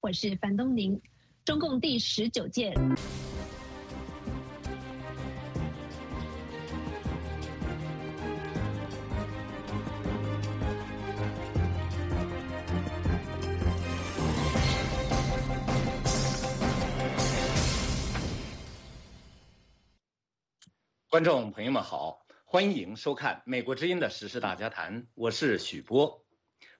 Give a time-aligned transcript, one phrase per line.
[0.00, 1.00] 我是樊东宁。
[1.44, 2.72] 中共第十九届。
[21.10, 26.24] 观众朋友们好，欢迎收看《美国之音》的时事大家谈，我是许波。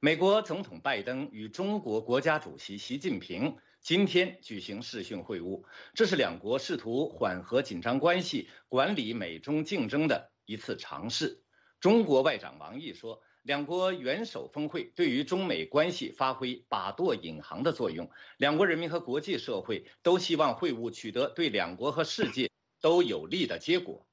[0.00, 11.42] 美国总统拜登与中国国家主席习近平今天举行视讯会晤，这是两国试图缓和紧张关系、管理美中竞争的一次尝试。
[11.80, 22.48] 中国外长王毅说，两国元首峰会对于中美关系发挥把舵引航的作用，两国人民和国际社会都希望会晤取得对两国和世界
[22.80, 24.06] 都有利的结果。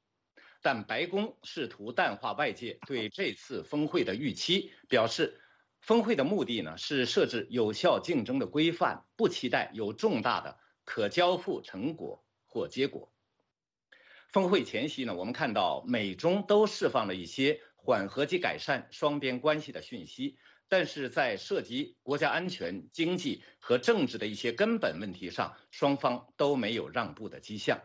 [0.64, 5.40] 但白宫试图淡化外界对这次峰会的预期，表示。
[5.85, 13.14] 峰会的目的呢是设置有效竞争的规范，不期待有重大的可交付成果或结果。
[14.30, 27.80] 峰会前夕呢，我们看到美中都释放了一些缓和及改善双边关系的讯息，但是在涉及国家安全、经济和政治的一些根本问题上，双方都没有让步的迹象。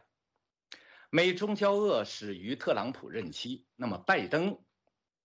[1.10, 4.58] 美中交恶始于特朗普任期，那么拜登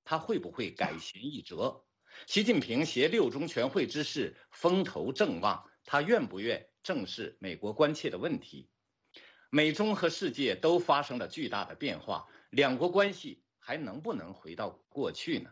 [0.04, 1.85] 他会不会改弦易辙？
[2.28, 8.70] 习近平携六中全会之势风头正旺，他愿不愿正视美国关切的问题？
[9.50, 15.52] 美中和世界都发生了巨大的变化，两国关系还能不能回到过去呢？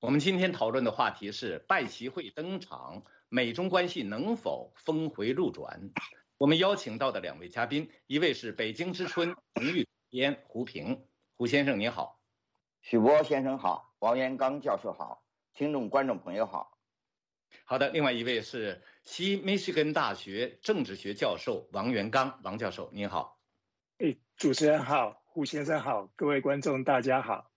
[0.00, 5.90] 我们今天讨论的话题是拜习会登场，美中关系能否峰回路转？
[6.36, 12.20] 我们邀请到的两位嘉宾，一位是北京之春荣誉编胡平，胡先生您好，
[12.82, 15.23] 许波先生好，王元刚教授好。
[15.54, 16.76] 听众、观众朋友好，
[17.64, 17.88] 好的。
[17.90, 23.38] 另外一位是西密歇根大学政治学教授王元刚，王教授您好。
[23.98, 27.52] 哎，主持人好，胡先生好，各位观众大家好。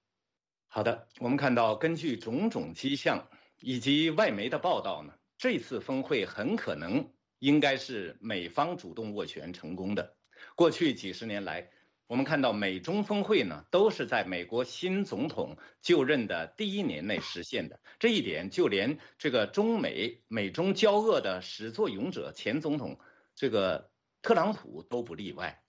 [0.68, 3.28] 好的，我们看到根据种种迹象
[3.62, 10.16] 以及外媒的报道呢，这次峰会很可能应该是美方主动斡旋成功的。
[10.54, 11.72] 过去几十年来。
[12.08, 17.82] 我们看到美中峰会呢，都是在美国新总统就任的第一年内实现的。
[18.00, 22.98] 这一点，就连这个中美美中交恶的始作俑者前总统
[23.36, 23.92] 这个
[24.22, 25.62] 特朗普都不例外。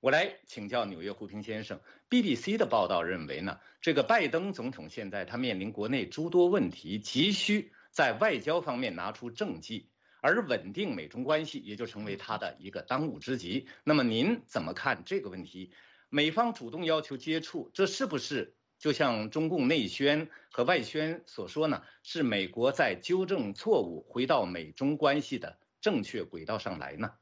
[0.00, 9.88] 我来请教纽约胡平先生，BBC 的报道认为呢，这个拜登总统现在他面临国内诸多问题，急需在外交方面拿出政绩。
[10.20, 13.68] 而稳定美中关系也就成为他的一个当务之急。
[13.84, 15.72] 那么您怎么看这个问题？
[16.08, 21.82] 美方主动要求接触，这是不是就像中共内宣和外宣所说呢？
[22.02, 27.12] 是美国在纠正错误，回到美中关系的正确轨道上来呢？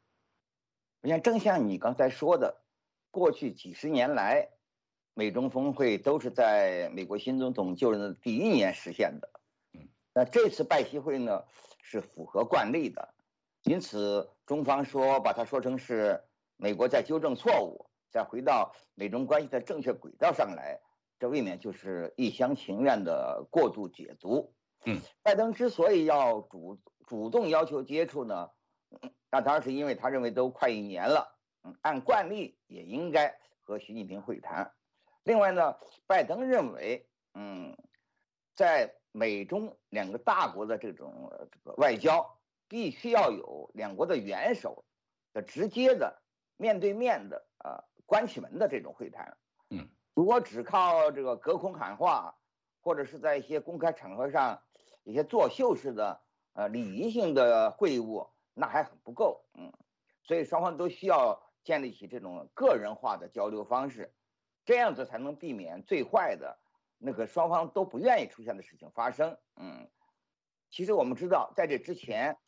[1.00, 2.62] 我想，正像你刚才说的，
[3.10, 4.48] 过去几十年来，
[5.14, 9.30] 美中峰会都是在美国新总统就任的第一年实现的。
[9.72, 11.42] 嗯，那这次拜习会呢？
[11.88, 13.14] 是符合惯例的，
[13.62, 16.20] 因此中方说把它说成是
[16.56, 20.80] 美国在纠正错误，再回到美中关系的正确轨道上来，
[21.20, 24.52] 这未免就是一厢情愿的过度解读。
[24.84, 26.76] 嗯，拜登之所以要主
[27.06, 28.50] 主动要求接触呢，
[29.30, 33.32] 那当然是因为他认为都快一年了，嗯，按惯例也应该
[33.62, 34.72] 和习近平会谈。
[35.22, 35.76] 另外呢，
[36.08, 37.76] 拜登认为，嗯，
[38.56, 42.38] 在美中两个大国的这种这个外交，
[42.68, 44.84] 必须要有两国的元首
[45.32, 46.20] 的直接的
[46.58, 49.38] 面对面的啊关起门的这种会谈。
[49.70, 52.36] 嗯，如果只靠这个隔空喊话，
[52.82, 54.62] 或者是在一些公开场合上
[55.02, 56.20] 一些作秀式的
[56.52, 59.46] 呃礼仪性的会晤，那还很不够。
[59.54, 59.72] 嗯，
[60.24, 64.12] 所以双方都需要建立起这种个人化的交流方式，
[64.66, 66.58] 这样子才能避免最坏的。
[66.98, 69.88] 那个双方都不愿意出现的事情发生，嗯，
[70.70, 72.38] 其实我们知道，在这之前，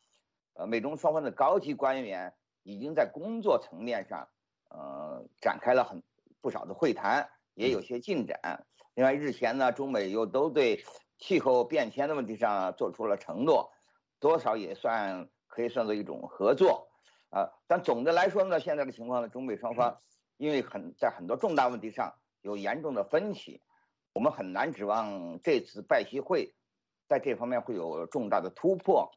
[0.54, 4.28] 呃，美中双方的高级官员已经在工作层面上，
[4.70, 6.02] 呃，展开了很
[6.40, 8.66] 不少的会谈，也有些进展。
[8.94, 10.82] 另外，日前呢，中美又都对
[11.18, 13.70] 气候变迁的问题上做出了承诺，
[14.18, 16.88] 多少也算可以算作一种合作，
[17.30, 20.00] 啊，但总的来说呢，现在的情况呢，中美双方
[20.38, 23.60] 因为很在很多重大问题上有严重的分歧。
[24.18, 26.52] 我们很难指望这次拜习会
[27.06, 29.08] 在这方面会有重大的突破，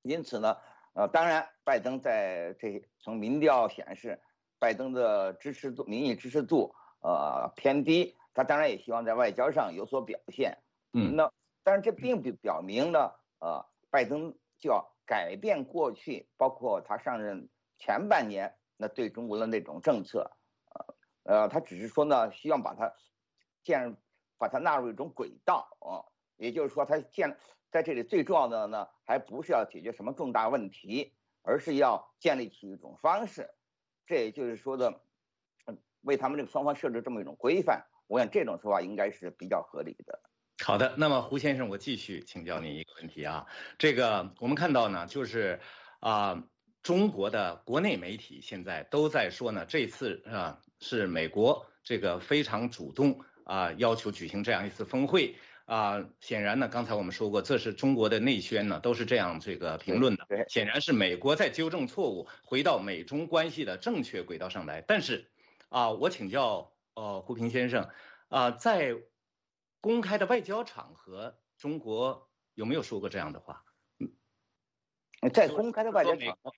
[0.00, 0.56] 因此呢，
[0.94, 4.18] 呃，当然，拜登在这从民调显示，
[4.58, 10.56] 拜登的支持度、民意支持度呃偏低，他当然也希望在外交上有所表现。
[10.94, 11.30] 嗯，那
[11.62, 20.30] 但是这并不表明呢，呃，拜登就要改变过去，包括他上任前半年那对中国的那种政策，
[21.24, 22.90] 呃呃，他只是说呢，希望把它
[23.62, 23.94] 建，
[24.42, 26.02] 把它纳入一种轨道啊，
[26.36, 27.38] 也就是说，它建
[27.70, 31.12] 在这里最重要的呢，还不是要解决什么重大问题，
[31.42, 33.48] 而是要建立起一种方式，
[34.04, 35.00] 这也就是说的，
[36.00, 40.18] 为他们这个双方设置这么一种规范，我想这种说法应该是比较合理的。
[40.64, 43.46] 好的，那么胡先生，我继续请教您一个问题啊。
[43.78, 45.60] 这个我们看到呢，就是
[46.00, 46.42] 啊，
[46.82, 55.36] 中国的国内媒体现在都在说呢，这次啊是美国这个非常主动啊，要求举行这样一次峰会
[55.66, 56.04] 啊。
[56.20, 60.26] 显然呢，刚才我们说过，这是中国的内宣呢，都是这样这个评论的。
[60.48, 64.80] 显然是美国在纠正错误，回到美中关系的正确轨道上来。
[64.80, 65.30] 但是
[65.68, 67.88] 啊，我请教呃胡平先生
[68.28, 68.96] 啊，在。
[69.84, 73.64] 公开的外交场合，中国有没有说过这样的话？
[73.98, 76.52] 嗯，在公开的外交场合，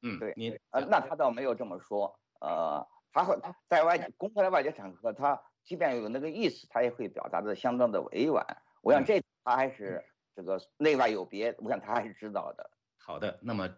[0.00, 3.38] 嗯，对，你呃，那他倒没有这么说，呃，他会
[3.68, 8.44] 在外公开的外交场合，他即便有那个意思，他也会表达的相当的委婉。
[8.82, 10.04] 我想这他还是
[10.34, 12.70] 这个内外有别，我想他还是知道的。
[12.98, 13.76] 好的，那么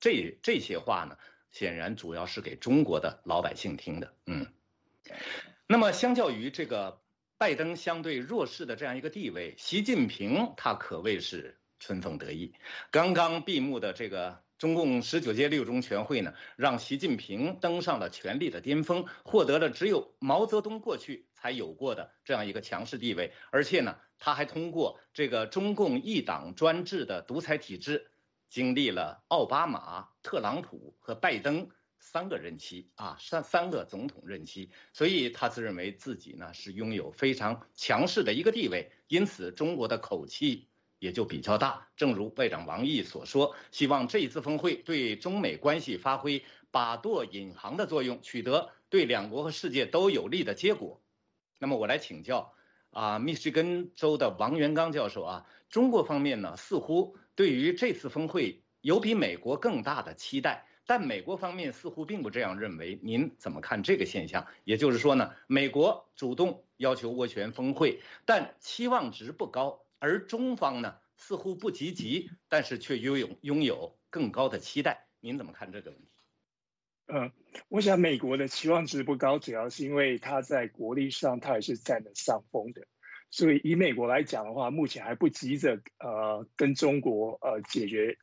[0.00, 1.16] 这这些话呢，
[1.50, 4.46] 显然主要是给中国的老百姓听的，嗯。
[5.66, 7.00] 那么相较于这个。
[7.38, 12.54] 拜登相对弱势的这样一个地位，习近平他可谓是春风得意。
[12.92, 23.32] 刚刚闭幕的这个中共十九届六中全会呢，让习近平登上了权力的巅峰，获得了只有毛泽东过去才有过的这样一个强势地位。
[23.50, 28.12] 而且呢，他还通过这个中共一党专制的独裁体制，
[28.48, 31.68] 经历了奥巴马、特朗普和拜登。
[31.98, 40.68] 三个任期啊，三三个总统任期，所以他自认为自己呢是拥有非常强势的一个地位，因此中国的口气
[41.02, 41.88] 也就比较大。
[41.96, 51.02] 正如外长王毅所说，希望这一次峰会对中美关系发挥把舵引航的作用，取得对两国和世界都有利的结果。
[51.58, 52.54] 那么我来请教
[52.90, 60.68] 啊，密歇根州的王元刚教授啊，中国方面呢似乎对于这次峰会有比美国更大的期待。
[60.84, 64.46] 但美国方面似乎并不这样认为，您怎么看这个现象？
[64.62, 75.06] 也就是说呢，美国主动要求斡旋峰会，但期望值不高，而中方呢似乎不积极，但是却拥有拥有更高的期待。
[75.20, 76.08] 您怎么看这个问题？
[77.06, 77.30] 嗯，
[77.68, 82.88] 我想美国的期望值不高，主要是因为它在国力上它还是占了上风的，
[83.30, 88.18] 所以以美国来讲的话，目前还不急着呃跟中国呃解决。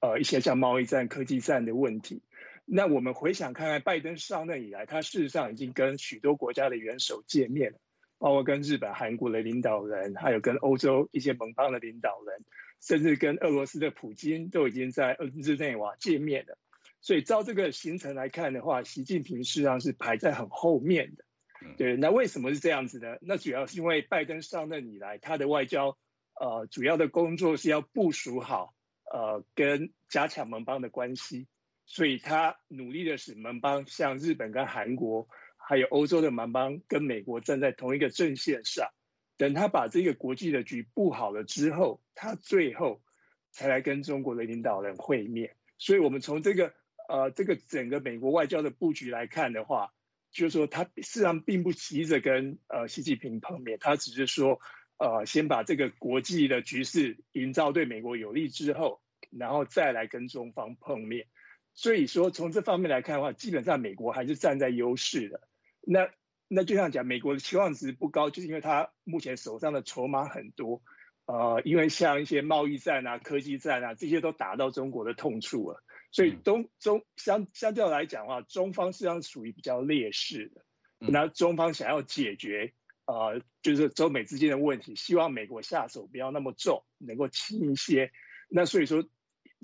[0.00, 2.22] 呃，一些像贸易战、科技战的问题。
[2.66, 7.78] 那我们回想看看，拜登上任以来，他事实上已经跟许多国家的元首见面了，
[8.18, 12.44] 包括跟日本、韩国的领导人，还有跟欧洲一些盟邦的领导人，
[12.80, 16.58] 甚至跟俄罗斯的普京都已经在日内瓦见面了。
[17.00, 21.24] 所以照这个行程来看的话，习近平实际上是排在很后面的。
[21.76, 23.16] 对，那为什么是这样子呢？
[23.20, 25.96] 那主要是因为拜登上任以来，他的外交
[26.40, 28.74] 呃主要的工作是要部署好。
[29.12, 31.46] 呃，跟加强盟邦的关系，
[31.84, 35.28] 所以他努力的使盟邦像日本跟韩国，
[35.66, 38.88] 还有欧洲的盟邦跟美国站在同一个阵线上。
[39.36, 43.02] 等他把这个国际的局布好了之后，他最后
[43.50, 45.56] 才来跟中国的领导人会面。
[45.78, 46.72] 所以，我们从这个
[47.08, 49.92] 呃这个整个美国外交的布局来看的话，
[50.30, 54.60] 就是说他事实上并不急着跟呃习近平碰面，他只是说
[54.98, 59.00] 呃先把这个国际的局势营造对美国有利之后。
[59.36, 61.26] 然后再来跟中方碰面，
[61.72, 65.40] 所以说从这方面来看的话，基本上美国还是站在优势的。
[65.86, 66.10] 那
[66.48, 70.82] 那就像讲，美国的期望值不高，就是因为它目前手上的筹码很多，
[71.26, 75.82] 呃，因为像一些贸易战啊、科技战啊，这些都打到中国的痛处了。
[76.10, 80.64] 所以东中相相较来讲的话，中方实际上属于比较劣势的。
[80.98, 82.72] 那中方想要解决
[83.06, 88.10] 呃，就是中美之间的问题，希望美国下手不要那么重，能够轻一些。
[88.48, 89.04] 那所以说。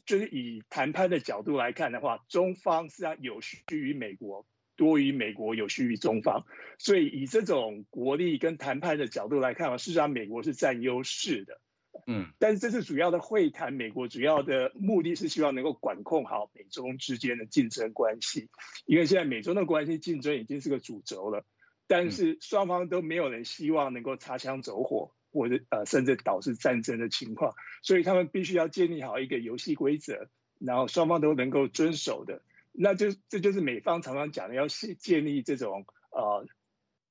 [0.06, 4.46] 就是以谈判的角度来看的话，中方实际上有需于美国
[4.80, 6.46] 多于美国有需于中方，
[6.78, 11.60] 所以以这种国力跟谈判的角度来看啊，事实上美国是占优势的。
[12.06, 18.48] 嗯，但是这次主要的会谈，美国主要的目的是希望能够管控好美中之间的竞争关系，
[18.86, 21.44] 因为现在美中的关系竞争已经是个主轴了，
[21.86, 25.12] 但是双方都没有人希望能够擦枪走火。
[25.32, 30.26] 或者呃，甚至导致战争的情况，所以他们必须要建立好一个游戏规则，
[30.58, 32.42] 然后双方都能够遵守的。
[32.72, 36.46] 那就这就是美方常常讲的，要建建立这种呃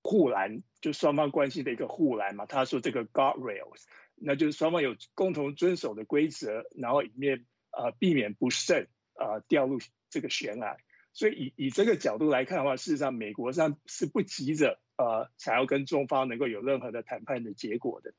[0.02, 2.46] 护栏，就双方关系的一个护栏嘛。
[2.46, 3.84] 他说这个 guard rails，
[4.16, 10.78] 那就是双方有共同遵守的规则，然后以免呃避免不慎啊掉入这个悬崖。
[11.12, 18.14] 所以以以这个角度来看的话，事实上美国上是不急着呃想要跟中方能够有任何的谈判的结果的。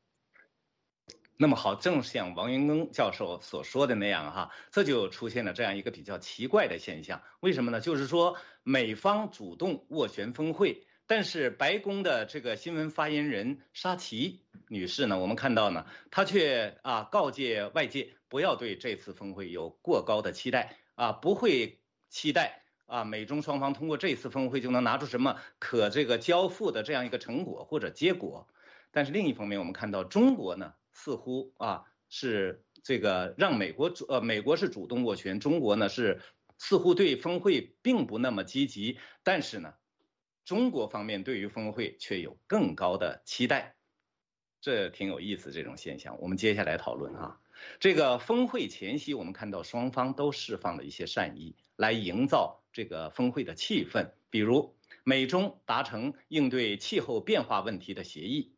[1.42, 7.22] 那么好，正像王云庚教授所说的那样哈，这就出现了这样一个比较奇怪的现象。
[7.40, 7.80] 为什么呢？
[7.80, 21.80] 就是说美方主动斡旋峰会，但是白宫的这个新闻发言人沙奇女士呢，我们看到呢，她却啊告诫外界不要对这次峰会有过高的期待啊，不会
[22.10, 28.46] 期待啊美中双方通过这次峰会就能拿出什么可这个交付的这样一个成果或者结果。
[28.90, 30.74] 但是另一方面，我们看到中国呢。
[31.02, 36.20] 似乎啊是这个让美国主呃美国是主动握拳，中国呢是
[36.58, 39.72] 似乎对峰会并不那么积极，但是呢
[40.44, 43.76] 中国方面对于峰会却有更高的期待，
[44.60, 46.20] 这挺有意思这种现象。
[46.20, 47.40] 我们接下来讨论啊，
[47.78, 58.52] 这个峰会前夕，我们看到双方都释放了一些善意，来营造这个峰会的气氛，比如美中达成应对气候变化问题的协议。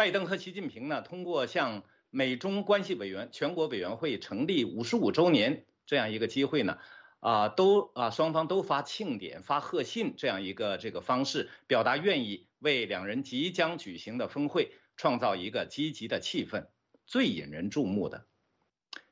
[0.00, 6.78] 拜登和习近平呢，通过向美中关系委员全国委员会成立五十五周年这样一个机会呢，
[7.18, 16.68] 啊，都啊双方都发庆典、发贺信这样一个这个方式，表达愿意为两人即将举行的峰会创造一个积极的气氛。
[17.04, 18.24] 最引人注目的，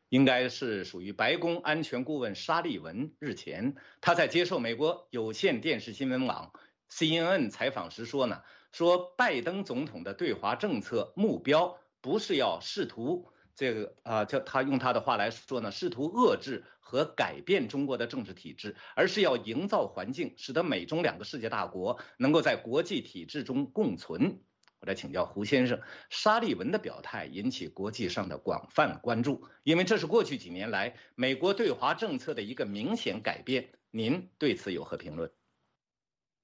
[0.08, 6.54] 应该是属于白宫安全顾问沙利文日前他在接受美国有线电视新闻网
[6.90, 8.42] CNN 采访时说呢。
[8.72, 24.40] 说拜登总统的对华政策目标不是要试图这个啊，叫他用他的话来说呢，试图遏制和改变中国的政治体制，而是要营造环境，使得美中两个世界大国能够在国际体制中共存。
[24.80, 33.72] 我来请教胡先生，沙利文的表态引起国际上的广泛关注，因为这是过去几年来美国对华政策的一个明显改变。
[33.90, 35.32] 您对此有何评论？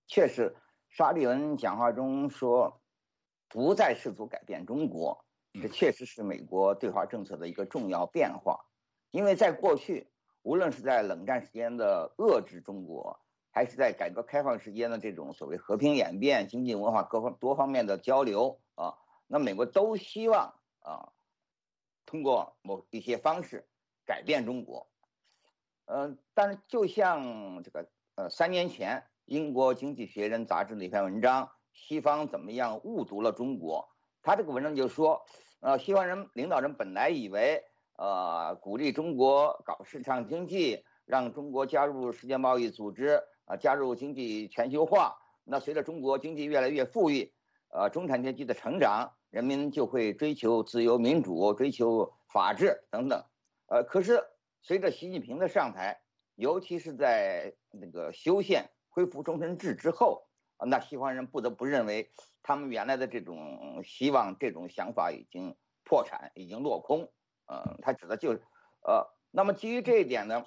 [0.09, 0.57] 确实。
[0.96, 2.80] 沙利文讲话中说，
[3.48, 5.24] 不再试图改变中国，
[5.60, 8.64] 这确实是美国对华政策的一个重要变化。
[9.10, 10.08] 因为在过去，
[10.42, 13.18] 无论是在冷战时间的遏制中国，
[13.50, 18.96] 还是在改革开放时间的这种所谓和平演变、经济文化各方多方面的交流啊，
[19.26, 21.10] 那美国都希望啊，
[22.06, 23.66] 通过某一些方式
[24.06, 24.88] 改变中国。
[25.86, 29.04] 嗯，但是就像这个呃，三年前。
[29.26, 33.88] 英国经济学人杂志的一篇文章，西方怎么样误读了中国？
[34.23, 35.25] 他这个文章就说，
[35.61, 37.62] 呃，西方人领导人本来以为，
[37.97, 45.16] 呃，鼓励中国搞市场经济，让中国加入世界贸易组织，啊，加入经济全球化。
[45.45, 47.33] 那随着中国经济越来越富裕，
[47.71, 53.25] 呃，中产阶级的成长，人民就会追求自由民主，追求法治等等。
[53.69, 54.23] 呃，可是
[54.61, 55.99] 随着习近平的上台，
[56.35, 58.71] 尤其是在那个修宪。
[58.94, 60.28] 恢复终身制之后，
[60.64, 62.12] 那西方人不得不认为，
[62.44, 67.12] 他们原来的这种希望、这种想法已经破产，已经落空。
[67.46, 68.42] 呃，他指的就是，
[68.86, 70.46] 呃，那么基于这一点呢，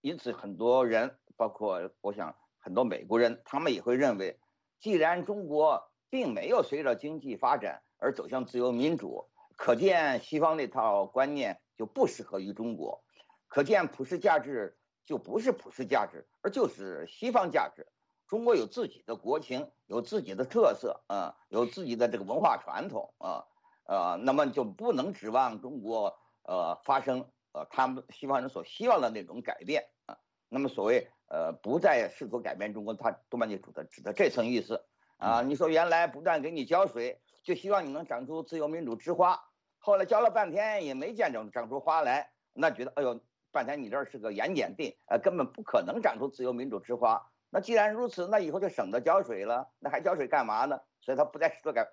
[0.00, 4.40] 因此很多人，包括我想很多美国人，他们也会认为，
[4.80, 13.04] 既然中国并没有随着经济发展而走向自由民主，可见西方那套观念就不适合于中国，
[13.46, 14.76] 可见普世价值。
[15.04, 17.86] 就不是普世价值，而就是西方价值。
[18.28, 23.44] 中国有自己的国情，有自己的特色，啊，有自己的这个文化传统，啊，
[23.86, 30.16] 呃，那么就不能指望中国，呃，发生呃他们西方人所希望的那种改变，啊，
[30.48, 34.84] 那么所谓呃不再试图改变中国，他多半就指的指的这层意思，
[35.16, 39.42] 啊，你说原来不断给你浇水，就希望你能长出自由民主之花，
[39.78, 43.20] 后来浇了半天也没见长长出花来，那觉得哎呦。
[43.52, 47.20] 半天，你这是个盐碱地，呃，根本不可能长出自由民主之花。
[47.50, 50.80] 那既然如此，那以后就省得浇水了，那还浇水干嘛呢？
[51.00, 51.84] 所以他不再试图改，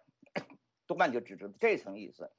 [0.86, 2.32] 多半就指着这层意思。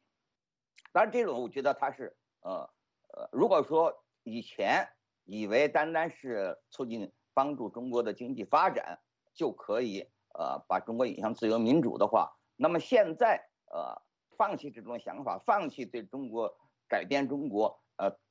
[0.92, 2.70] 当然，这种我觉得他是，呃
[3.08, 4.88] 呃，如果说以前
[5.24, 9.00] 以为单单是促进帮助中国的经济发展
[9.34, 10.08] 就可以，
[10.38, 14.00] 呃，把中国引向自由民主的话，那么现在，呃，
[14.36, 16.56] 放弃这种想法，放弃对中国
[16.88, 17.82] 改变中国。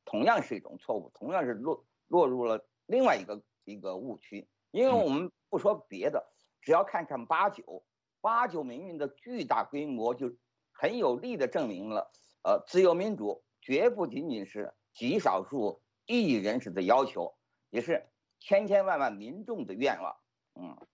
[0.08, 4.48] 呃，同样是一种错误，同样是落落入了另外一个一个误区。
[4.72, 6.26] 因为我们不说别的，
[6.62, 7.84] 只要看看八九
[8.22, 10.32] 八九民运的巨大规模，就
[10.72, 12.12] 很有力的证明了，
[12.44, 17.36] 呃，自由民主绝不仅仅是极少数异议人士的要求，
[17.70, 18.08] 也是
[18.40, 20.16] 千千万万民众的愿望。
[20.56, 20.88] 嗯，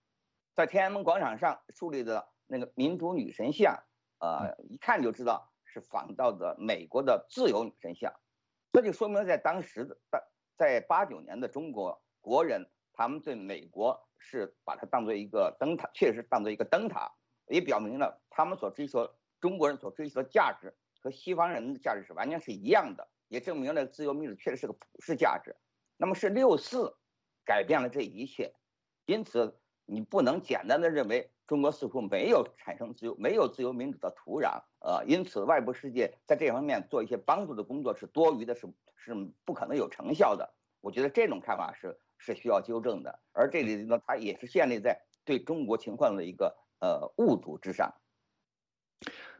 [0.55, 3.83] 在天安门广场上树立的那个民主女神像，
[4.19, 8.13] 呃，一看就知道是仿造的美国的自由女神像。
[8.73, 10.23] 这就说明在当时的在
[10.57, 17.13] 在八九年的中国国人，他们对美国是把它当做一个灯塔，确实当做一个灯塔，
[17.47, 19.07] 也表明了他们所追求
[19.39, 25.55] 中国人所追求的价值和西方人的价值是完全是一样的，也证明了自由民主确实是个普世价值。
[25.97, 26.97] 那么是六四
[27.45, 28.55] 改变了这一切，
[29.05, 39.13] 因此你不能简单的认为中国似乎没有产生自由、没有自由民主的土壤，呃，因此外部世界在这方面做一些帮助的工作是多余的，是是
[39.43, 40.53] 不可能有成效的。
[40.81, 47.93] 我觉得这种看法是是需要纠正的，而这里呢，它也是建立在对中国情况的一个呃误读之上。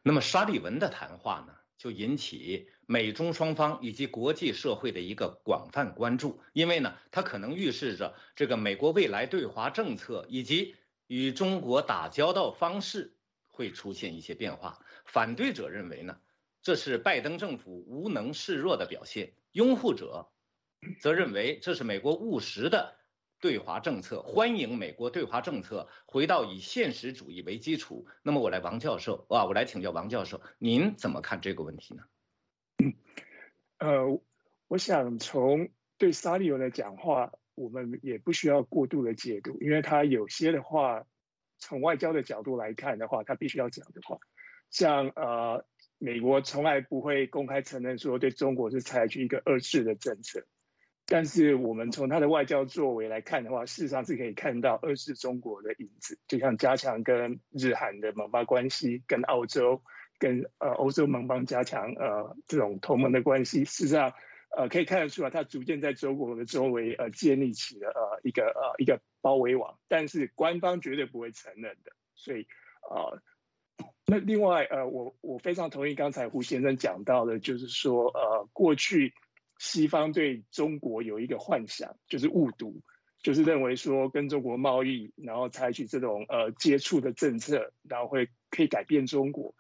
[0.02, 1.56] 那么沙利文的谈话呢？
[1.84, 14.80] 就引起美中双方以及国际社会的一个广泛关注，因为呢，它可能预示着这个美国未来对华政策以及与中国打交道方式会出现一些变化。
[15.04, 16.18] 反对者认为呢，
[16.62, 20.30] 这是拜登政府无能示弱的表现；拥护者
[21.02, 22.96] 则认为这是美国务实的。
[23.44, 28.08] 对华政策，欢迎美国对华政策回到以现实主义为基础。
[28.22, 32.04] 那么我来，王教授啊，我来请教王教授，您怎么看这个问题呢？
[32.78, 32.94] 嗯，
[33.80, 34.22] 呃，
[34.70, 41.06] 我想从对沙利文的讲话，我们也不需要过度的解读，因为他有些的话，
[41.58, 44.20] 从外交的角度来看的话，他必须要讲的话，
[44.70, 45.66] 像呃，
[45.98, 50.46] 美国从来不会公开承认说对中国是采取一个二制的政策。
[51.06, 59.84] 但是我们从他的外交作为来看的话，事实上是可以看到二是中国的影子，就像加强跟日韩的盟邦关系，跟澳洲、
[60.18, 63.66] 跟呃欧洲盟邦加强呃这种同盟的关系。
[63.66, 64.14] 事实上，
[64.56, 71.92] 呃可以看得出来，他逐渐在中国的周围呃建立起了呃一个呃一个包围网，但是官方绝对不会承认的。
[72.16, 72.48] 所以
[72.90, 73.22] 呃，
[74.06, 79.14] 那另外呃我我非常同意刚才胡先生讲到的，就是说呃过去。
[79.66, 82.82] 西方对中国有一个幻想，就是误读，
[83.22, 89.56] 就是认为说跟中国贸易，然后采取这种呃接触的政策，然后会可以改变中国。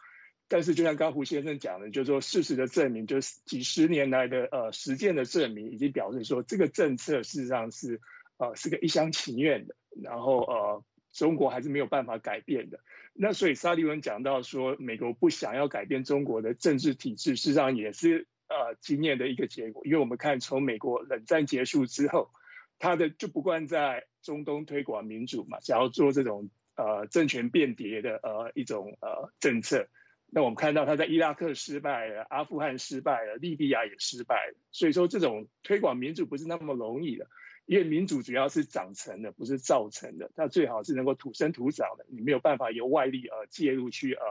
[0.49, 8.01] 但是就像刚胡先生讲的，就是说事实的证明，就是几十年来的呃实践的证明，已经表示说这个政策事实上是
[8.35, 12.81] 呃是个一厢情愿的，然后呃中国还是没有办法改变的。
[13.13, 18.27] 那所以沙利文讲到说，美国不想要改变中国的政治体制，事实上也是。
[18.49, 22.29] 呃，经验的一个结果，因为我们看从美国冷战结束之后，
[22.77, 29.87] 他的就不惯在中东推广民主嘛，想要做这种呃政权变迭的呃一种呃政策。
[30.35, 34.57] 那我们看到他在伊拉克失败了，阿富汗失败了，利比亚也失败了。
[34.71, 37.27] 所以说这种推广民主不是那么容易的，
[37.65, 40.31] 因为民主主要是长成的，不是造成的。
[40.35, 44.23] 它最好是能够土生土长的，你没有办法由外力呃介入去呃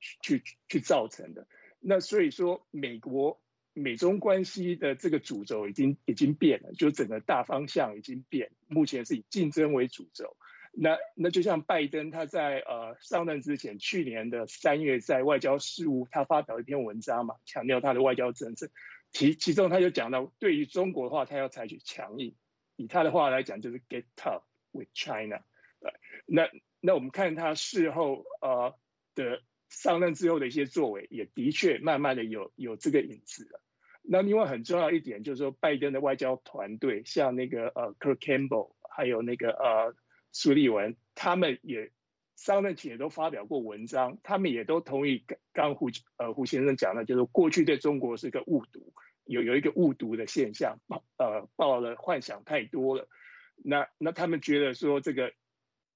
[0.00, 1.46] 去去去造成的。
[1.88, 3.40] 那所以说，美国
[3.72, 10.36] 美中关系的这个主轴已经已经变了，就整个大方向已经变，目前是以竞争为主轴。
[10.72, 18.68] 那那就像拜登他在呃上任之前，去年的三月在外交事务他发表一篇文章嘛，强调他的外交政策，
[19.12, 22.34] 其其中他就讲到，对于中国的话，他要采取强硬，
[22.74, 25.40] 以他的话来讲就是 get tough with China。
[25.78, 25.92] 对，
[26.26, 28.74] 那那我们看他事后呃
[29.14, 29.40] 的。
[29.68, 33.60] 上任之后的一些作为，也的确慢慢的有有这个影子了。
[34.08, 39.96] 那另外很重要一点就是说，拜登的外交团队，像那个呃 Kirk Campbell，还有那个呃
[40.30, 41.90] 苏利文，他们也
[42.36, 48.92] 上任前也都发表过文章，他们也都同意刚胡呃胡先生讲的，就是过去对中国是个误读，
[49.24, 50.78] 有有一个误读的现象，
[51.18, 53.08] 呃抱了幻想太多了。
[53.64, 55.32] 那那他们觉得说这个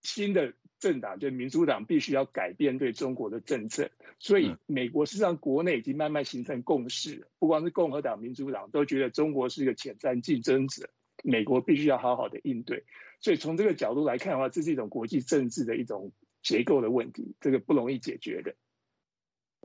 [0.03, 0.53] 新的。
[0.81, 10.89] 政党就民主党必须要改变对中国的政策，所以美国实际上国内已经慢慢形成共识，不光是共和党、民主党都觉得中国是一个潜在竞争者，
[11.23, 12.87] 美国必须要好好的应对。
[13.21, 18.55] 所以从这个角度来看的话，这是一种国际政治的一种结构的问题，这个不容易解决的。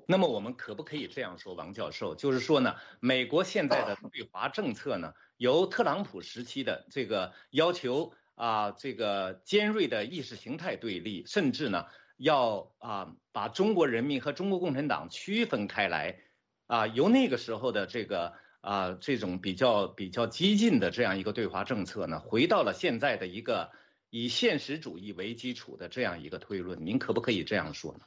[0.05, 8.11] 那么我们可不可以这样说，王教授，就是说呢，美国现在的对华政策呢，由特朗普时期的这个要求。
[8.35, 11.85] 啊，这个尖锐的意识形态对立，甚至呢，
[12.17, 16.19] 要啊把中国人民和中国共产党区分开来，
[16.67, 23.71] 啊，由那个时候的这个啊这种比较比较激进的这样一个对华政策呢，回到了现在的一个
[24.09, 27.99] 以现实主义为基础的这样一个推论，您可不可以这样说呢？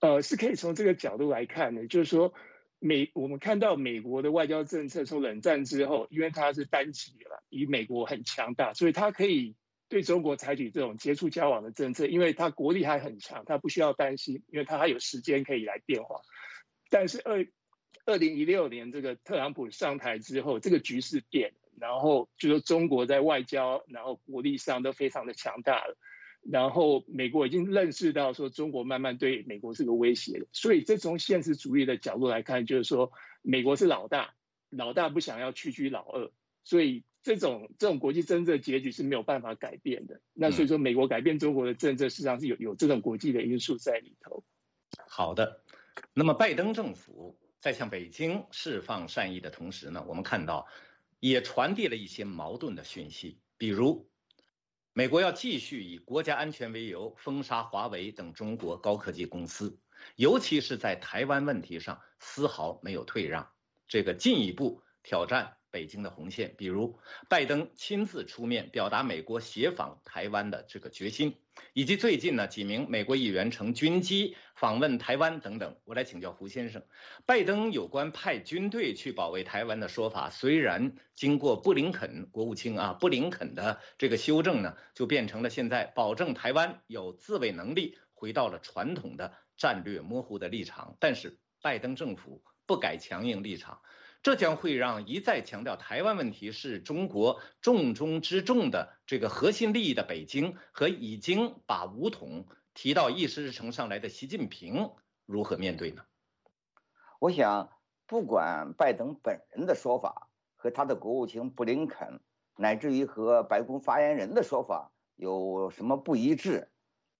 [0.00, 2.32] 呃，是可以从这个角度来看的，就是说。
[2.78, 9.56] 美，我们看到美国的外交政策从冷战之后，因为它是单极了，以美国很强大，所以它可以
[9.88, 16.20] 对中国采取这种接触交往的政策，因为它国力还很强，它不需要担心，因为它还有时间可以来变化。
[16.90, 17.46] 但是二
[18.04, 25.96] 二零一六年这个特朗普上台之后，这个局势变了，然后就说中国在外交然后国力上都非常的强大了，
[26.48, 33.10] 然后美国已经认识到说中国慢慢对美国是个威胁了，所以这从现实主义的角度来看，就是说
[33.42, 34.34] 美国是老大，
[34.70, 36.30] 老大不想要屈居老二，
[36.62, 40.20] 所以这种这种国际政治结局是没有办法改变的。
[40.32, 44.44] 那所以说美国改变中国的政策，实际上是有有这种国际的因素在里头。
[45.08, 45.62] 好的，
[46.14, 50.68] 那么拜登政府在向北京释放善意的同时呢，我们看到
[51.18, 54.08] 也传递了一些矛盾的讯息，比如
[54.98, 59.78] 美国要继续以国家安全为由封杀华为等中国高科技公司，
[60.16, 63.52] 尤其是在台湾问题上丝毫没有退让，
[63.86, 65.55] 这个进一步挑战。
[65.76, 71.36] 北京的红线，比如拜登亲自出面表达美国协访台湾的这个决心，
[71.74, 75.76] 以及最近呢几名美国议员乘军机访问台湾等等。
[75.84, 76.82] 我来请教胡先生，
[77.26, 90.96] 拜登有关派军队去保卫台湾的说法，虽然经过布林肯国务卿啊布林肯的这个修正呢，就变成了现在保证台湾有自卫能力，回到了传统的战略模糊的立场。
[90.98, 93.82] 但是拜登政府不改强硬立场。
[94.26, 104.90] 这将会让一再强调台湾问题是中国重中之重的这个核心利益的北京和已经把武统提到议事日程上来的习近平
[105.26, 106.02] 如何面对呢？
[107.20, 107.70] 我想，
[108.08, 112.18] 不管拜登本人的说法和他的国务卿布林肯，
[112.56, 116.68] 乃至于和白宫发言人的说法有什么不一致，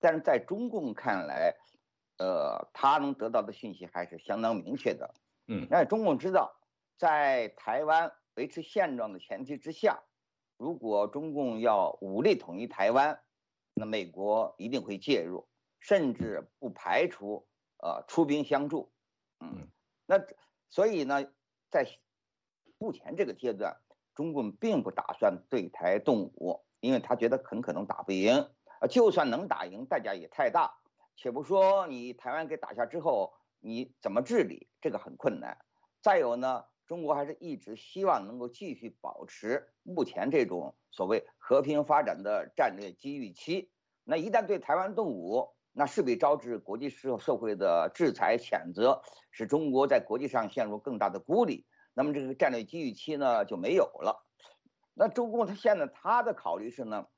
[0.01, 1.55] 但是在中共看来，
[2.19, 5.15] 呃，他能得到的讯息还是相当明确的。
[5.47, 6.56] 嗯，那中共知道。
[6.97, 10.03] 在台湾维持现状的前提之下，
[10.57, 13.21] 如果中共要武力统一台湾，
[13.75, 15.47] 那美国一定会介入，
[15.81, 17.47] 甚至不排除
[17.83, 18.91] 呃出兵相助。
[19.41, 19.69] 嗯，
[20.07, 20.19] 那
[20.71, 21.23] 所以呢，
[21.71, 21.87] 在
[22.79, 23.79] 目前这个阶段，
[24.15, 28.49] 中共并不打算对台动武，因为他觉得很可能打不赢。
[28.81, 30.75] 啊，就算能打赢，代价也太大。
[31.15, 35.59] 且不说你台湾给打下之后，你怎么治理，这个很困难。
[36.01, 36.65] 再有呢。
[36.87, 43.71] 中国还是一直希望能够继续保持目前这种所谓和平发展的战略机遇期。
[44.05, 51.67] 那一旦对台湾动武，那势必招致国际社社会的制裁谴责，使中国在国际上陷入更大的孤立。
[51.93, 54.25] 那么这个战略机遇期呢就没有了。
[54.95, 57.09] 那中共他现在他的考虑是呢，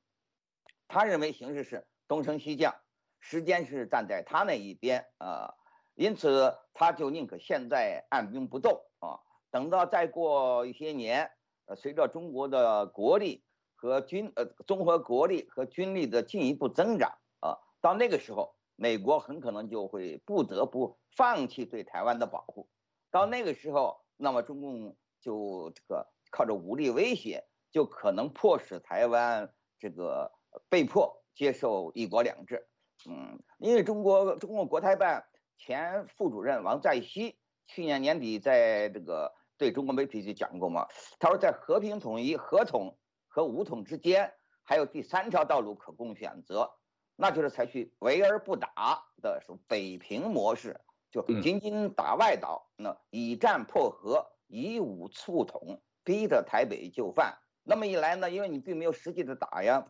[0.87, 2.75] 他认为形势是东升西降，
[3.19, 5.53] 时间是站在他那一边啊，
[5.93, 9.19] 因此他就宁可现在按兵不动啊。
[9.51, 11.31] 等到再过一些年，
[11.65, 13.43] 呃，随着中国的国力
[13.75, 22.69] 和军呃综合国力和军力的进一步增长啊，到那个时候，美国很可能就会不得不放弃对台湾的保护。
[23.09, 30.31] 到那个时候，那么中共就这个靠着武力威胁，就可能迫使台湾这个
[30.69, 32.67] 被迫接受一国两制。
[33.09, 35.25] 嗯，因为中国中共国台办
[35.57, 39.33] 前副主任王在熙去年年底在这个。
[39.59, 40.87] 对中国媒体就讲过嘛，
[41.19, 46.71] 他说在和平统一、合统和武统之间，还有第三条道路可供选择，
[47.17, 50.79] 那就是采取围而不打的是北平模式，
[51.11, 57.37] 就仅仅打外岛，那以战破和，以武促统，逼着台北就范。
[57.61, 59.85] 那么一来呢，因为你并没有实际的打呀，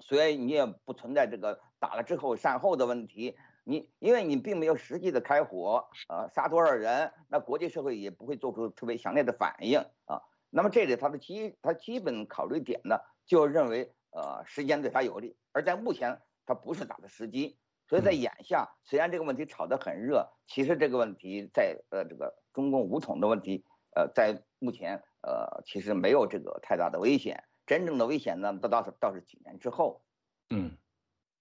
[0.00, 3.36] 所以你也不存在这个打了之后善后的问题。
[3.68, 10.22] 你因为你并没有实际的开火，呃，杀多少人，那国际社会也不会做出特别强烈的反应啊。
[10.48, 30.00] 那么这里他的基他基本考虑点呢，就认为呃时间对他有利，而在目前他不是打的时机，所以在眼下虽然这个问题炒得很热，其实这个问题在呃这个中共武统的问题，呃在目前呃其实没有这个太大的危险，真正的危险呢，倒倒是倒是几年之后，
[30.48, 30.78] 嗯。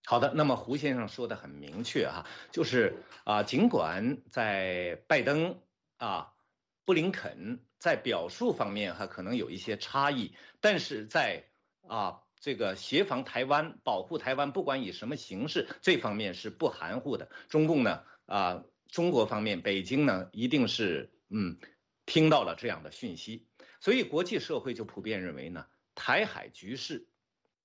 [0.09, 5.59] 好的，那么胡先生说的很明确哈，就是啊，尽管在拜登
[5.97, 6.33] 啊、
[6.85, 11.43] 布林肯在表述方面哈可能有一些差异，但是在
[11.85, 17.29] 啊这个协防台湾、保护台湾，不管以什么形式，这方面是不含糊的。
[17.49, 21.57] 中共呢啊，中国方面，北京呢一定是嗯
[22.05, 23.45] 听到了这样的讯息，
[23.81, 27.09] 所以国际社会就普遍认为呢，台海局势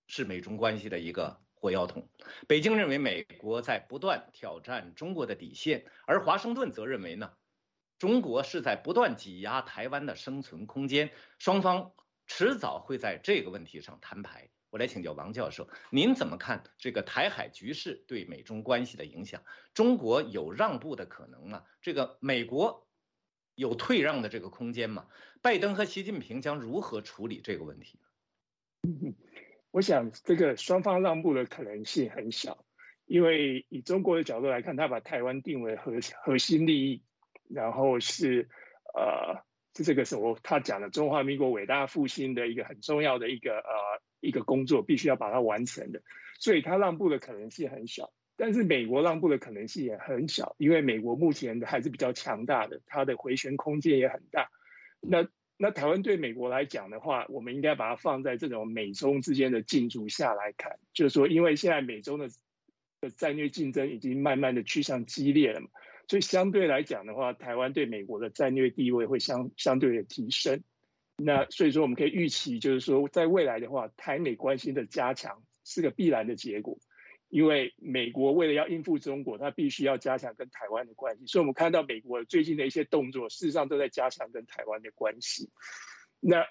[0.09, 1.41] 是美中关系的一个。
[1.63, 2.09] 火药桶，
[2.49, 7.35] 北京认为美国在不断挑战中国的底线，而华盛顿则认为呢，
[8.01, 11.93] 中国是在不断挤压台湾的生存空间，双方
[12.27, 14.51] 迟早会在这个问题上摊牌。
[14.71, 19.41] 我来请教王教授，您怎么看这个台海局势对美中关系的影响？
[19.73, 21.63] 中国有让步的可能吗？
[21.81, 22.89] 这个美国
[23.55, 25.07] 有退让的这个空间吗？
[25.41, 28.01] 拜登和习近平将如何处理这个问题？
[29.73, 32.65] 我想这个双方让步的可能性很小，
[33.07, 37.03] 因为以中国的角度来看，他把台湾定为核核心利益，
[37.49, 38.49] 然后是
[38.95, 39.43] 呃
[39.75, 46.03] 是这个时候他讲的中华民国伟大复兴的一个很重要的一个呃一个工作，必须要把它完成的，
[46.39, 48.13] 所以他让步的可能性很小。
[48.37, 54.51] 但是美国让步的可能性也很小，因为美国目前还是比较强大的，它的回旋空间也很大。
[55.01, 62.29] 那那台湾对美国来讲的话，我们应该把它放在这种美中之间的竞逐下来看，就是说，因为现在美中的
[63.01, 65.69] 的战略竞争已经慢慢的趋向激烈了嘛，
[66.09, 70.63] 所以相对来讲的话，台湾对美国的战略地位会相相对的提升。
[71.17, 76.79] 那所以说，我们可以预期，就是说，在未来的话，台美关系的加强是个必然的结果。
[77.33, 85.49] 因为美国为了要应付中国，它必须要加强跟台湾的关系，所以我们看到美国最近的一些动作，事实上都在加强跟台湾的关系。
[86.21, 86.45] 那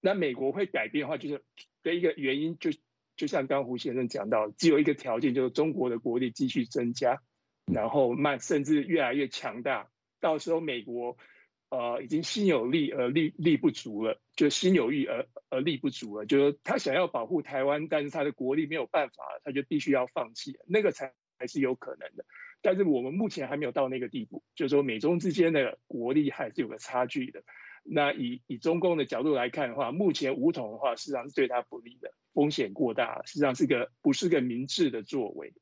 [0.00, 1.44] 那美国会改变的话，就是
[1.82, 2.70] 的一个原因，就
[3.16, 7.20] 就像刚胡先生讲到，只有一个条件，就是中国的国力继续增加，
[7.66, 11.18] 然后慢甚至越来越强大，到时候美国。
[11.70, 16.24] 呃，已经心有力而力力不足了，就心有欲而而力不足了。
[16.26, 22.24] 就是他想要保护台湾，但是他的国力没有办法，他就必须要放弃，那个才才是有可能的。
[22.62, 27.42] 但是我们目前还没有到那个地步，就是说美中之间的国力还是有个差距的。
[27.82, 35.52] 那以以中共的角度来看的话，目前武统的话，实际上是对他不利的，风险过大，实际上是个不是个明智的作为。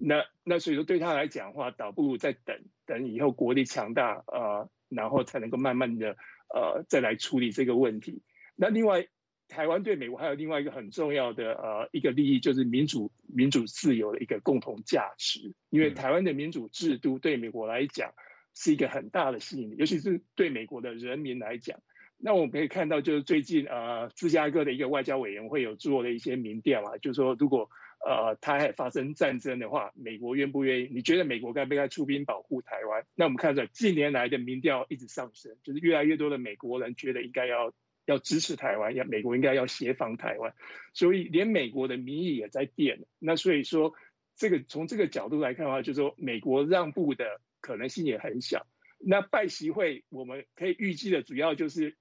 [0.00, 4.68] 那那所以说对他来讲的话，倒不如再等等以后国力强大啊。
[4.88, 6.16] 然后才能够慢慢的，
[6.54, 8.22] 呃，再来处理这个问题。
[8.56, 9.06] 那另外，
[9.48, 15.54] 台湾对美国还有另外一个很重要的呃一个利益，就是民主、民主自由的一个共同价值。
[15.70, 18.12] 因为台湾的民主制度对美国来讲
[18.54, 21.78] 是一个很大的吸引力，尤其是对美国的人民来讲。
[22.16, 27.70] 那我们可以看到，就是最近呃芝加哥的一个外交委员会有做了一些民调啊，就是说如果。
[28.04, 30.88] 呃，台海发生战争的话，美国愿不愿意？
[30.92, 33.04] 你觉得美国该不该出兵保护台湾？
[33.14, 37.72] 那我们看着近年来的民调一直上升，就是越来越多的美国人觉得应该要
[38.06, 40.54] 要支持台湾，要美国应该要协防台湾，
[40.94, 43.04] 所以连美国的民意也在变。
[43.18, 43.92] 那所以说，
[44.36, 48.66] 这个从这个角度来看的话，就是说美国让步的可能性也很小。
[49.00, 51.96] 那拜习会我们可以预计的主要就是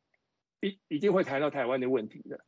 [0.62, 2.39] 一一定会谈到台湾的问题的。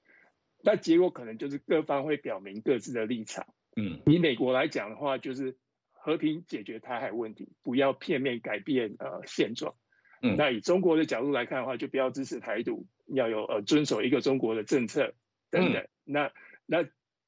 [0.62, 3.45] 那结果可能就是各方会表明各自的立场。
[3.76, 5.58] 嗯，以美国来讲的话，就是
[5.91, 9.76] 和平解决台海问题，不要片面改变呃现状。
[10.22, 15.13] 嗯，那以中国的角度来看的话，就不要支持台独，要有呃遵守一个中国的政策
[15.50, 15.88] 等等。
[16.04, 16.32] 那
[16.65, 16.86] 那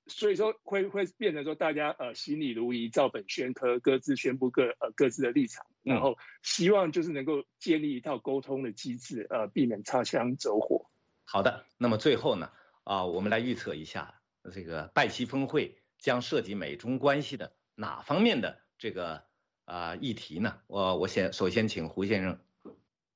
[0.07, 10.89] 所以说会会变成说大家呃心里如一，照本宣科，各自宣布各呃各自的立场，然后希望就是能够建立一套沟通的机制，呃，避免擦枪走火。
[11.23, 12.51] 好的，那么最后呢？
[12.83, 19.23] 啊，我们来预测一下，这个拜习峰会将涉及美中关系的哪方面的这个
[19.65, 20.57] 啊议题呢？
[20.65, 22.39] 我我先首先请胡先生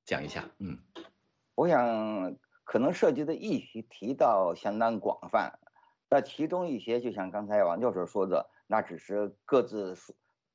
[0.04, 0.48] 讲一下。
[0.58, 0.78] 嗯，
[1.56, 5.58] 我想可能涉及的议题提到相当广泛，
[6.08, 9.96] 那其中一些就像刚才王教授说的，那只是各自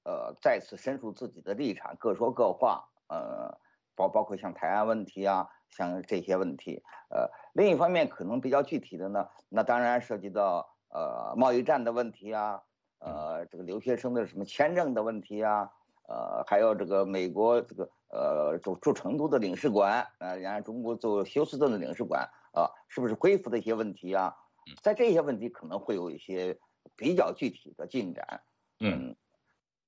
[0.06, 2.88] 呃再次申述自己的立场，各说各话。
[3.10, 3.60] 呃，
[3.94, 5.50] 包包括像台湾问题啊。
[5.72, 12.62] 像这些问题，呃，另一方面可能比较具体的呢，那当然涉及到呃贸易战的问题啊，
[13.00, 15.72] 呃这个留学生的什么签证的问题啊，
[16.08, 24.36] 呃还有这个美国这个呃驻驻成都的领事馆，呃然后中国驻休斯顿的领事馆啊，是不是恢复的一些问题啊，
[24.82, 26.60] 在这些问题可能会有一些
[26.98, 28.42] 比较具体的进展，
[28.82, 29.16] 嗯，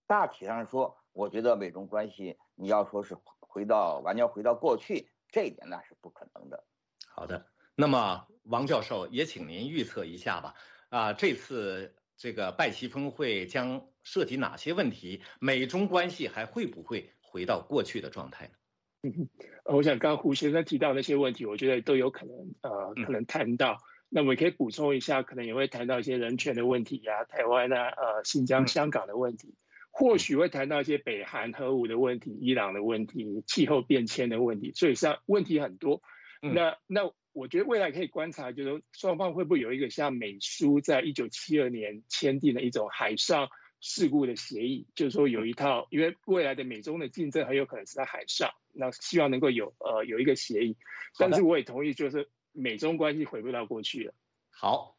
[0.08, 5.10] 大体上说，我觉得美中关系你要说是回到完全回到过去。
[5.34, 6.63] 这一点那是不可能的。
[7.10, 10.54] 好的，那么王教授也请您预测一下吧。
[10.89, 15.24] 啊，这次这个拜习峰会将涉及哪些问题？
[15.39, 18.54] 美中关系还会不会回到过去的状态呢？
[19.02, 19.30] 嗯，
[19.65, 23.78] 我想刚胡先生提到那些问题，我觉得都有可能呃可能谈到。
[24.10, 29.56] 那我们可以补充一下，可能也会谈到一些人权的问题呀，台湾啊，呃，新疆、香港的问题。
[29.96, 36.02] 或许会谈到一些北韩核武的问题、伊朗的问题、气候变迁的问题，所以像问题很多。
[36.42, 43.50] 那那我觉得未来可以观察，就是双方会不会有一个像美苏在一九七二年签订的一种海上
[43.82, 50.76] 事故的协议，就是说有一套，因为未来的美中的竞争很有可能是在海上，那希望能够有呃有一个协议。
[51.20, 54.14] 但是我也同意，就是美中关系回不到过去了。
[54.50, 54.98] 好。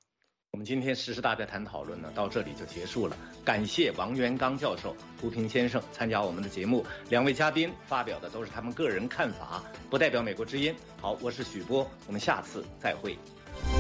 [0.55, 3.17] 我们今天时事大家谈讨论呢，到这里就结束了。
[3.45, 10.73] 感谢王元刚教授、胡平先生参加我们的节目，两位嘉宾发表的都是他们个人看法，不代表美国之音。
[11.01, 13.19] 好，我是许波，我们下次再会。